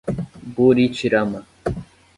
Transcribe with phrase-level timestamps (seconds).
[0.53, 1.39] Buritirama